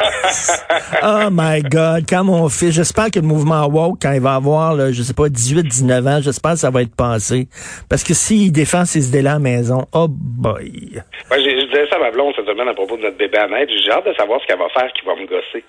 oh 1.02 1.28
my 1.30 1.62
God, 1.62 2.04
quand 2.09 2.25
mon 2.25 2.49
fils, 2.49 2.73
j'espère 2.73 3.11
que 3.11 3.19
le 3.19 3.26
mouvement 3.26 3.66
woke, 3.66 3.99
quand 4.02 4.12
il 4.12 4.21
va 4.21 4.35
avoir, 4.35 4.75
là, 4.75 4.92
je 4.92 5.02
sais 5.02 5.14
pas, 5.14 5.28
18, 5.28 5.64
19 5.64 6.07
ans, 6.07 6.21
j'espère 6.23 6.52
que 6.52 6.59
ça 6.59 6.71
va 6.71 6.83
être 6.83 6.97
passé. 6.97 7.49
Parce 7.88 8.02
que 8.04 8.14
s'il 8.14 8.52
défend 8.52 8.85
ses 8.85 9.09
idées-là 9.09 9.33
à 9.33 9.35
la 9.35 9.40
maison, 9.40 9.87
oh 9.92 10.07
boy. 10.09 11.02
Moi, 11.28 11.38
je 11.38 11.66
disais 11.66 11.87
ça 11.88 11.97
à 11.97 11.99
ma 11.99 12.11
blonde 12.11 12.33
cette 12.37 12.47
semaine 12.47 12.69
à 12.69 12.75
propos 12.75 12.97
de 12.97 13.02
notre 13.02 13.19
bébé 13.19 13.38
à 13.38 13.49
naître. 13.49 13.73
J'ai 13.85 13.90
hâte 13.90 14.07
de 14.07 14.14
savoir 14.14 14.40
ce 14.40 14.47
qu'elle 14.47 14.59
va 14.59 14.69
faire 14.71 14.92
qui 14.92 15.04
va 15.04 15.14
me 15.14 15.26
gosser. 15.26 15.64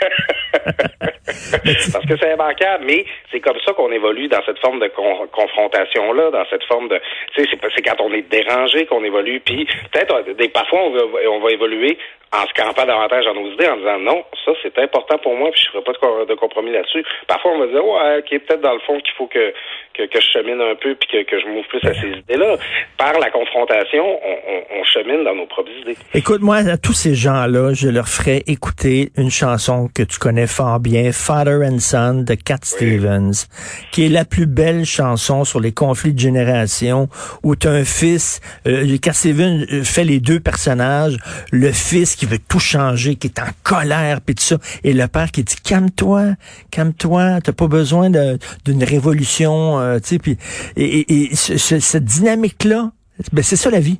Parce 1.92 2.06
que 2.06 2.16
c'est 2.20 2.32
immanquable, 2.32 2.84
mais 2.86 3.04
c'est 3.30 3.40
comme 3.40 3.58
ça 3.64 3.72
qu'on 3.74 3.92
évolue 3.92 4.28
dans 4.28 4.42
cette 4.46 4.58
forme 4.58 4.80
de 4.80 4.88
con- 4.88 5.26
confrontation-là, 5.32 6.30
dans 6.30 6.44
cette 6.50 6.64
forme 6.64 6.88
de... 6.88 7.00
Tu 7.34 7.44
sais, 7.44 7.50
c'est 7.76 7.82
quand 7.82 8.00
on 8.00 8.12
est 8.12 8.28
dérangé 8.30 8.86
qu'on 8.86 9.04
évolue, 9.04 9.40
puis 9.40 9.66
peut-être, 9.92 10.14
euh, 10.14 10.48
parfois, 10.52 10.80
on 10.84 10.90
va, 10.90 11.00
on 11.30 11.40
va 11.40 11.50
évoluer 11.50 11.98
en 12.30 12.46
se 12.46 12.52
campant 12.62 12.84
davantage 12.84 13.24
dans 13.24 13.34
nos 13.34 13.52
idées, 13.52 13.68
en 13.68 13.76
disant 13.78 13.98
non, 14.00 14.22
ça 14.44 14.52
c'est 14.62 14.76
important 14.78 15.16
pour 15.18 15.34
moi, 15.34 15.50
puis 15.50 15.62
je 15.64 15.70
ferai 15.70 15.82
pas 15.82 15.92
de, 15.92 15.98
co- 15.98 16.24
de 16.26 16.34
compromis 16.34 16.72
là-dessus. 16.72 17.02
Parfois, 17.26 17.52
on 17.52 17.58
va 17.58 17.66
dire, 17.68 17.84
ouais, 17.86 18.18
ok, 18.18 18.28
peut-être 18.46 18.60
dans 18.60 18.74
le 18.74 18.80
fond 18.80 18.98
qu'il 19.00 19.14
faut 19.16 19.26
que, 19.28 19.52
que, 19.94 20.04
je 20.12 20.26
chemine 20.38 20.60
un 20.60 20.74
peu, 20.74 20.94
puis 20.94 21.08
que, 21.10 21.22
que 21.30 21.40
je 21.40 21.46
m'ouvre 21.46 21.66
plus 21.68 21.82
à 21.88 21.94
ces 21.94 22.06
idées-là. 22.18 22.56
Par 22.98 23.18
la 23.18 23.30
confrontation, 23.30 24.04
on, 24.22 24.36
on, 24.46 24.80
on 24.80 24.84
chemine 24.84 25.24
dans 25.24 25.34
nos 25.34 25.46
propres 25.46 25.70
idées. 25.80 25.96
Écoute, 26.14 26.42
moi, 26.42 26.56
à 26.56 26.76
tous 26.76 26.92
ces 26.92 27.14
gens-là, 27.14 27.72
je 27.72 27.88
leur 27.88 28.08
ferai 28.08 28.42
écouter 28.46 29.08
une 29.16 29.30
chanson 29.30 29.88
que 29.94 30.02
tu 30.02 30.18
connais 30.18 30.37
fort 30.46 30.80
bien, 30.80 31.10
Father 31.12 31.60
and 31.64 31.78
Son 31.80 32.22
de 32.26 32.34
Cat 32.34 32.58
Stevens, 32.62 33.46
qui 33.92 34.04
est 34.06 34.08
la 34.08 34.24
plus 34.24 34.46
belle 34.46 34.84
chanson 34.84 35.44
sur 35.44 35.60
les 35.60 35.72
conflits 35.72 36.12
de 36.12 36.18
génération, 36.18 37.08
où 37.42 37.56
tu 37.56 37.66
as 37.66 37.72
un 37.72 37.84
fils, 37.84 38.40
euh, 38.66 38.96
Cat 38.98 39.12
Stevens 39.14 39.64
euh, 39.72 39.82
fait 39.84 40.04
les 40.04 40.20
deux 40.20 40.40
personnages, 40.40 41.16
le 41.50 41.72
fils 41.72 42.14
qui 42.16 42.26
veut 42.26 42.38
tout 42.38 42.60
changer, 42.60 43.16
qui 43.16 43.26
est 43.28 43.38
en 43.40 43.48
colère, 43.62 44.20
puis 44.20 44.34
tout 44.34 44.44
ça, 44.44 44.58
et 44.84 44.92
le 44.92 45.08
père 45.08 45.30
qui 45.30 45.44
dit, 45.44 45.56
calme-toi, 45.62 46.34
calme-toi, 46.70 47.40
t'as 47.42 47.52
pas 47.52 47.66
besoin 47.68 48.10
d'une 48.10 48.84
révolution, 48.84 49.78
euh, 49.80 49.98
tu 49.98 50.08
sais, 50.08 50.18
puis, 50.18 50.36
et, 50.76 50.84
et- 51.00 51.32
et 51.32 51.36
ce- 51.36 51.56
ce- 51.56 51.80
cette 51.80 52.04
dynamique-là, 52.04 52.92
ben, 53.32 53.42
c'est 53.42 53.56
ça 53.56 53.70
la 53.70 53.80
vie. 53.80 53.98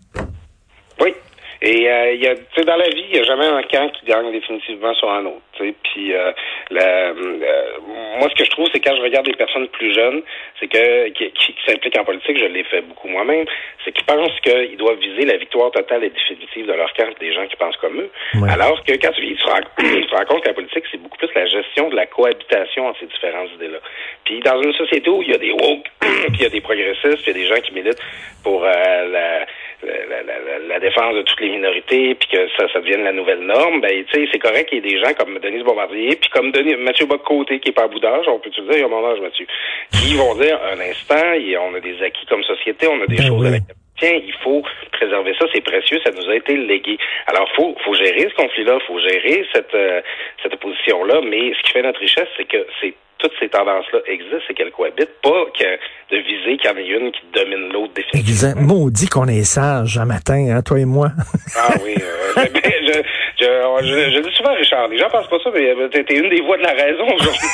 Et 1.60 1.90
euh, 1.90 2.12
il 2.12 2.22
y 2.22 2.26
a, 2.28 2.34
tu 2.36 2.42
sais, 2.56 2.64
dans 2.64 2.76
la 2.76 2.88
vie, 2.88 3.04
il 3.10 3.14
n'y 3.14 3.18
a 3.18 3.24
jamais 3.24 3.46
un 3.46 3.62
camp 3.64 3.88
qui 3.90 4.06
gagne 4.06 4.30
définitivement 4.30 4.94
sur 4.94 5.10
un 5.10 5.24
autre. 5.26 5.42
Puis 5.58 6.12
euh, 6.14 6.30
la- 6.70 7.08
euh, 7.10 7.78
moi, 8.18 8.28
ce 8.30 8.34
que 8.36 8.44
je 8.44 8.50
trouve, 8.50 8.68
c'est 8.72 8.78
quand 8.80 8.94
je 8.94 9.02
regarde 9.02 9.26
des 9.26 9.34
personnes 9.34 9.66
plus 9.68 9.92
jeunes, 9.92 10.22
c'est 10.60 10.68
que 10.68 11.08
qui, 11.08 11.30
qui, 11.32 11.52
qui 11.54 11.58
s'impliquent 11.66 11.98
en 11.98 12.04
politique, 12.04 12.38
je 12.38 12.44
l'ai 12.44 12.62
fait 12.62 12.82
beaucoup 12.82 13.08
moi-même, 13.08 13.44
c'est 13.84 13.90
qu'ils 13.90 14.04
pensent 14.04 14.38
qu'ils 14.40 14.76
doivent 14.76 14.98
viser 15.00 15.24
la 15.24 15.36
victoire 15.36 15.72
totale 15.72 16.04
et 16.04 16.10
définitive 16.10 16.66
de 16.66 16.72
leur 16.74 16.92
camp, 16.92 17.08
des 17.18 17.32
gens 17.32 17.46
qui 17.48 17.56
pensent 17.56 17.76
comme 17.78 17.98
eux. 18.02 18.10
Ouais. 18.36 18.50
Alors 18.52 18.84
que 18.84 18.92
quand 18.92 19.10
tu, 19.12 19.26
tu, 19.26 19.34
te 19.36 19.44
rends, 19.48 19.58
tu 19.78 20.06
te 20.06 20.14
rends 20.14 20.24
compte 20.26 20.42
que 20.42 20.48
la 20.48 20.54
politique, 20.54 20.84
c'est 20.92 21.02
beaucoup 21.02 21.18
plus 21.18 21.28
la 21.34 21.46
gestion 21.46 21.88
de 21.88 21.96
la 21.96 22.06
cohabitation 22.06 22.86
entre 22.86 23.00
ces 23.00 23.06
différentes 23.06 23.50
idées-là. 23.56 23.78
Puis 24.24 24.38
dans 24.40 24.62
une 24.62 24.74
société 24.74 25.10
où 25.10 25.22
il 25.22 25.30
y 25.30 25.34
a 25.34 25.38
des 25.38 25.50
woke, 25.50 25.86
puis 26.00 26.10
il 26.34 26.42
y 26.42 26.46
a 26.46 26.50
des 26.50 26.60
progressistes, 26.60 27.22
puis 27.22 27.32
il 27.32 27.36
y 27.36 27.40
a 27.40 27.48
des 27.48 27.48
gens 27.54 27.60
qui 27.60 27.72
militent 27.74 28.00
pour 28.44 28.64
euh, 28.64 28.70
la, 29.10 29.46
la, 29.82 30.22
la, 30.22 30.58
la, 30.58 30.80
défense 30.80 31.14
de 31.14 31.22
toutes 31.22 31.40
les 31.40 31.50
minorités, 31.50 32.14
puis 32.14 32.28
que 32.28 32.48
ça, 32.56 32.66
ça 32.72 32.80
devienne 32.80 33.04
la 33.04 33.12
nouvelle 33.12 33.40
norme, 33.40 33.80
ben 33.80 34.04
tu 34.04 34.12
sais, 34.12 34.28
c'est 34.32 34.38
correct 34.38 34.68
qu'il 34.68 34.84
y 34.84 34.88
ait 34.88 34.92
des 34.92 34.98
gens 34.98 35.12
comme 35.14 35.38
Denise 35.38 35.62
Bombardier, 35.62 36.16
puis 36.16 36.30
comme 36.30 36.50
Denis, 36.50 36.74
Mathieu 36.76 37.06
Bock-Côté, 37.06 37.60
qui 37.60 37.70
est 37.70 37.72
pas 37.72 37.84
à 37.84 37.88
bout 37.88 38.00
d'âge, 38.00 38.26
on 38.26 38.38
peut-tu 38.38 38.60
le 38.62 38.66
dire, 38.68 38.76
il 38.78 38.80
y 38.80 38.84
a 38.84 38.88
mon 38.88 39.06
âge, 39.06 39.20
Mathieu, 39.20 39.46
qui 39.92 40.14
vont 40.16 40.34
dire, 40.34 40.58
un 40.72 40.80
instant, 40.80 41.14
on 41.60 41.74
a 41.74 41.80
des 41.80 42.02
acquis 42.02 42.26
comme 42.26 42.42
société, 42.42 42.88
on 42.88 43.00
a 43.02 43.06
des 43.06 43.16
Ben 43.16 43.26
choses 43.26 43.42
oui. 43.42 43.48
avec 43.48 43.62
tiens, 43.98 44.20
il 44.24 44.32
faut 44.42 44.62
préserver 44.92 45.34
ça, 45.38 45.46
c'est 45.52 45.60
précieux, 45.60 45.98
ça 46.04 46.10
nous 46.10 46.28
a 46.28 46.36
été 46.36 46.56
légué. 46.56 46.98
Alors, 47.26 47.48
faut, 47.54 47.76
faut 47.84 47.94
gérer 47.94 48.28
ce 48.30 48.34
conflit-là, 48.34 48.78
faut 48.86 48.98
gérer 49.00 49.44
cette, 49.52 49.74
euh, 49.74 50.00
cette 50.42 50.54
opposition-là, 50.54 51.20
mais 51.22 51.52
ce 51.54 51.62
qui 51.62 51.72
fait 51.72 51.82
notre 51.82 52.00
richesse, 52.00 52.28
c'est 52.36 52.46
que 52.46 52.64
c'est 52.80 52.94
toutes 53.18 53.32
ces 53.38 53.48
tendances-là 53.48 54.00
existent, 54.06 54.38
c'est 54.46 54.54
qu'elles 54.54 54.70
cohabitent, 54.70 55.20
pas 55.22 55.44
que 55.58 56.14
de 56.14 56.22
viser 56.22 56.56
qu'il 56.56 56.70
y 56.70 56.72
en 56.72 56.76
ait 56.76 56.86
une 56.86 57.12
qui 57.12 57.22
domine 57.34 57.72
l'autre 57.72 57.92
définitivement. 57.94 58.62
Maudit 58.62 59.08
qu'on 59.08 59.26
est 59.26 59.44
sage 59.44 59.98
un 59.98 60.04
matin, 60.04 60.48
hein, 60.50 60.62
toi 60.62 60.78
et 60.78 60.84
moi. 60.84 61.10
Ah 61.56 61.74
oui, 61.84 61.94
euh, 62.00 62.44
je, 62.64 63.02
je, 63.40 63.44
je, 63.44 64.10
je 64.16 64.20
dis 64.28 64.34
souvent, 64.36 64.54
Richard, 64.54 64.88
les 64.88 64.98
gens 64.98 65.08
pensent 65.10 65.28
pas 65.28 65.38
ça, 65.44 65.50
mais 65.54 65.70
euh, 65.70 65.88
t'es 65.88 66.14
une 66.16 66.28
des 66.28 66.40
voix 66.42 66.56
de 66.58 66.62
la 66.62 66.72
raison 66.72 67.04
aujourd'hui. 67.04 67.48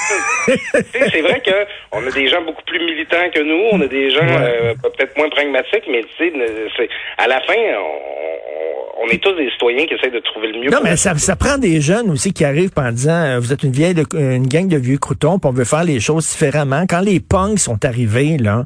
C'est 1.12 1.20
vrai 1.20 1.40
que 1.44 1.66
on 1.92 2.06
a 2.06 2.10
des 2.10 2.28
gens 2.28 2.42
beaucoup 2.42 2.62
plus 2.66 2.78
militants 2.84 3.28
que 3.34 3.40
nous, 3.40 3.68
on 3.72 3.80
a 3.82 3.86
des 3.86 4.10
gens 4.10 4.26
euh, 4.26 4.74
peut-être 4.82 5.16
moins 5.16 5.28
pragmatiques, 5.30 5.84
mais 5.90 6.02
tu 6.16 6.30
sais, 6.76 6.88
à 7.18 7.26
la 7.28 7.40
fin, 7.42 7.54
on, 7.78 9.04
on 9.04 9.08
est 9.08 9.22
tous 9.22 9.32
des 9.34 9.50
citoyens 9.50 9.84
qui 9.86 9.94
essayent 9.94 10.10
de 10.12 10.20
trouver 10.20 10.52
le 10.52 10.60
mieux. 10.60 10.70
Non, 10.70 10.78
mais 10.82 10.96
ça, 10.96 11.14
ça 11.18 11.36
prend 11.36 11.58
des 11.58 11.80
jeunes 11.80 12.08
aussi 12.10 12.32
qui 12.32 12.44
arrivent 12.44 12.70
en 12.76 12.90
disant 12.92 13.12
euh, 13.24 13.38
vous 13.40 13.52
êtes 13.52 13.62
une 13.62 13.72
vieille 13.72 13.92
de- 13.94 14.04
une 14.14 14.46
gang 14.46 14.68
de 14.68 14.76
vieux 14.78 14.98
croutons, 14.98 15.38
puis 15.38 15.50
on 15.50 15.52
veut 15.52 15.64
faire 15.64 15.84
les 15.84 16.00
choses 16.00 16.28
différemment. 16.30 16.84
Quand 16.88 17.00
les 17.00 17.20
punks 17.20 17.58
sont 17.58 17.84
arrivés, 17.84 18.36
là, 18.38 18.64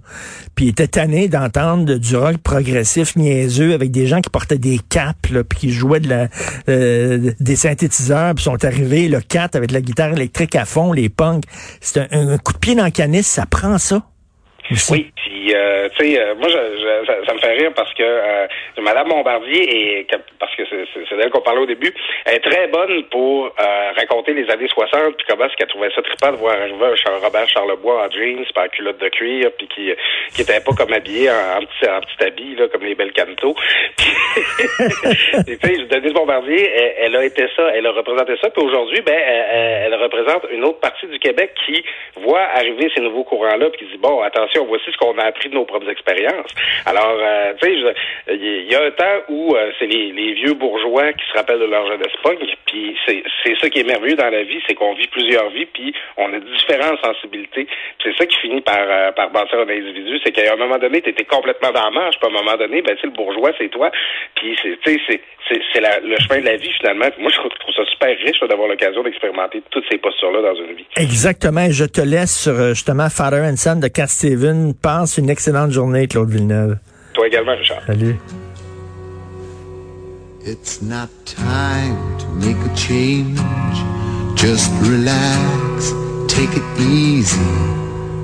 puis 0.55 0.67
ils 0.67 0.71
étaient 0.71 0.87
tannés 0.87 1.29
d'entendre 1.29 1.85
de- 1.87 1.99
du 1.99 2.15
rock 2.17 2.37
progressif 2.45 3.17
niaiseux 3.17 3.73
avec 3.73 3.91
des 3.91 4.07
gens 4.07 4.21
qui 4.21 4.31
portaient 4.31 4.59
des 4.59 4.79
capes, 4.91 5.27
là, 5.33 5.43
puis 5.45 5.59
qui 5.59 5.71
jouaient 5.71 6.01
de 6.01 6.09
la, 6.11 6.27
euh, 6.69 7.08
des 7.17 7.57
synthétiseurs, 7.57 8.35
sont 8.39 8.65
arrivés, 8.65 9.09
le 9.09 9.21
4 9.21 9.57
avec 9.57 9.71
la 9.71 9.81
guitare 9.81 10.13
électrique 10.13 10.55
à 10.55 10.65
fond, 10.65 10.93
les 10.93 11.09
punks. 11.09 11.45
C'est 11.81 12.13
un, 12.13 12.29
un 12.31 12.39
coup 12.39 12.53
de 12.53 12.59
pied 12.59 12.75
dans 12.75 12.85
le 12.85 12.91
canis, 12.91 13.23
ça 13.23 13.47
prend 13.47 13.79
ça. 13.79 14.03
Oui, 14.91 15.11
puis 15.17 15.55
euh, 15.55 15.89
tu 15.99 16.11
sais, 16.13 16.21
euh, 16.21 16.35
moi, 16.35 16.49
je, 16.49 16.57
je- 16.57 17.07
ça, 17.07 17.15
ça 17.27 17.35
me 17.35 17.39
fait 17.39 17.53
rire 17.53 17.73
parce 17.75 17.93
que 17.95 18.03
euh, 18.03 18.47
Madame 18.83 19.09
Bombardier 19.09 19.99
est, 20.01 20.07
parce 20.39 20.55
que 20.57 20.63
c'est- 20.69 21.17
d'elle 21.17 21.31
qu'on 21.31 21.41
parlait 21.41 21.63
au 21.63 21.67
début, 21.67 21.93
elle 22.27 22.35
est 22.35 22.41
très 22.51 22.69
bonne 22.69 23.03
pour 23.05 23.47
euh, 23.47 23.91
raconter 23.97 24.35
les 24.35 24.49
années 24.51 24.69
60 24.69 25.17
puis 25.17 25.27
comment 25.29 25.47
est-ce 25.47 25.57
qu'elle 25.57 25.69
trouvait 25.69 25.91
ça 25.95 26.03
trippant 26.03 26.33
de 26.33 26.37
voir 26.37 26.55
arriver 26.55 26.77
un 27.07 27.19
Robert 27.25 27.49
Charlebois 27.49 28.07
en 28.07 28.11
jeans, 28.11 28.45
pas 28.55 28.65
en 28.65 28.69
culotte 28.69 28.99
de 28.99 29.09
cuir, 29.09 29.51
puis 29.57 29.69
qui 29.69 29.91
qui 30.35 30.43
était 30.43 30.61
pas 30.61 30.73
comme 30.77 30.93
habillé 30.93 31.31
en, 31.31 31.61
petit 31.61 31.91
en 31.91 32.01
petit 32.01 32.25
habit 32.25 32.55
là 32.57 32.69
comme 32.69 32.85
les 32.85 32.95
belles 32.95 33.13
cantos. 33.13 33.55
Tu 35.47 35.57
sais, 35.57 35.85
Denise 35.87 36.13
Bombardier, 36.13 36.71
elle, 36.71 36.95
elle 37.07 37.17
a 37.17 37.25
été 37.25 37.47
ça, 37.57 37.71
elle 37.75 37.87
a 37.87 37.93
représenté 37.93 38.35
ça, 38.41 38.51
puis 38.51 38.63
aujourd'hui, 38.63 39.01
ben, 39.03 39.15
elle, 39.17 39.93
elle 39.93 39.95
représente 40.03 40.47
une 40.51 40.65
autre 40.65 40.81
partie 40.81 41.07
du 41.07 41.19
Québec 41.19 41.53
qui 41.67 41.83
voit 42.17 42.43
arriver 42.55 42.91
ces 42.95 43.01
nouveaux 43.01 43.25
courants-là, 43.25 43.71
puis 43.71 43.87
qui 43.87 43.93
dit 43.93 43.99
bon, 43.99 44.21
attention, 44.23 44.58
voici 44.67 44.91
ce 44.91 44.97
qu'on 44.97 45.17
a 45.19 45.25
appris 45.25 45.49
de 45.49 45.55
nos 45.55 45.65
propres 45.65 45.91
expériences. 45.91 46.53
Alors, 46.87 47.17
euh, 47.21 47.53
tu 47.61 47.69
sais, 47.69 47.95
il 48.31 48.71
y 48.71 48.75
a 48.75 48.85
un 48.85 48.91
temps 48.91 49.25
où 49.29 49.55
euh, 49.55 49.71
c'est 49.79 49.87
les, 49.87 50.33
vieux 50.35 50.55
bourgeois 50.55 51.13
qui 51.13 51.25
se 51.31 51.37
rappellent 51.37 51.61
de 51.61 51.65
leur 51.65 51.87
jeunesse 51.87 52.13
punk, 52.23 52.39
puis 52.67 52.97
c'est 53.07 53.59
ça 53.61 53.71
qui 53.71 53.81
est 53.81 53.87
merveilleux 53.87 54.17
dans 54.17 54.31
la 54.31 54.43
vie, 54.43 54.61
c'est 54.67 54.75
qu'on 54.75 54.95
vit 54.95 55.07
plusieurs 55.09 55.49
vies, 55.51 55.67
puis 55.67 55.95
on 56.17 56.33
a 56.33 56.39
différentes 56.39 56.99
sensibilités. 57.05 57.67
C'est 58.03 58.17
ça 58.17 58.27
qui 58.27 58.37
finit 58.39 58.61
par 58.61 58.79
euh, 58.79 59.13
par 59.13 59.31
bâtir 59.31 59.59
un 59.59 59.69
individu, 59.69 60.19
c'est 60.25 60.33
qu'à 60.33 60.53
un 60.53 60.57
moment 60.57 60.79
donné, 60.79 61.01
tu 61.03 61.11
étais 61.11 61.25
complètement 61.25 61.73
dans 61.73 61.85
la 61.85 61.91
marche, 61.91 62.17
puis 62.21 62.31
à 62.31 62.31
un 62.31 62.43
moment 62.43 62.57
donné, 62.57 62.83
ben 62.83 62.97
le 63.03 63.11
bourgeois, 63.11 63.53
c'est 63.59 63.69
toi, 63.69 63.91
puis 64.35 64.57
c'est 64.63 65.21
le 66.03 66.17
chemin 66.21 66.41
de 66.41 66.45
la 66.45 66.57
vie 66.57 66.73
finalement. 66.79 67.07
Moi, 67.19 67.31
je 67.31 67.37
trouve, 67.37 67.75
ça 67.75 67.85
super 67.91 68.17
riche 68.19 68.41
d'avoir 68.49 68.69
l'occasion 68.69 69.03
d'expérimenter 69.03 69.63
toutes 69.71 69.85
ces 69.91 69.99
postures-là 69.99 70.43
dans 70.43 70.55
une 70.55 70.75
vie. 70.75 70.87
Exactement. 70.97 71.67
Je 71.71 71.85
te 71.85 72.01
laisse 72.01 72.43
sur 72.43 72.75
justement 72.75 73.09
Father 73.09 73.41
and 73.41 73.57
Son 73.57 73.81
de 73.81 73.89
Cat 73.89 74.07
Passe 74.81 75.19
une 75.19 75.29
excellente 75.31 75.71
journée, 75.71 76.09
Claude 76.09 76.31
Villeneuve. 76.31 76.79
Toi 77.13 77.27
également, 77.27 77.57
Richard. 77.57 77.83
Salut. 77.87 78.17
It's 80.45 80.81
not 80.81 81.09
time 81.27 81.97
to 82.19 82.27
make 82.47 82.57
a 82.57 82.75
change. 82.75 83.39
Just 84.35 84.71
relax, 84.83 85.93
take 86.29 86.57
it 86.57 86.81
easy. 86.81 87.37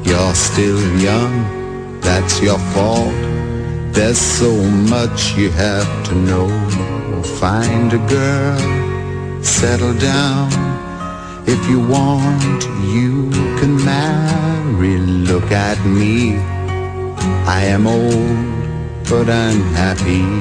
You're 0.05 0.35
still 0.35 0.81
young, 0.99 2.01
that's 2.01 2.41
your 2.41 2.59
fault. 2.73 3.13
There's 3.93 4.19
so 4.19 4.51
much 4.89 5.37
you 5.37 5.51
have 5.51 6.05
to 6.09 6.15
know. 6.15 6.49
Find 7.39 7.93
a 7.93 7.99
girl, 8.09 9.43
settle 9.43 9.95
down. 9.99 10.49
If 11.47 11.69
you 11.69 11.81
want, 11.81 12.65
you 12.95 13.29
can 13.59 13.77
marry. 13.85 14.54
Look 14.85 15.51
at 15.51 15.83
me. 15.87 16.37
I 17.47 17.65
am 17.65 17.87
old, 17.87 19.09
but 19.09 19.31
I'm 19.31 19.63
happy. 19.73 20.35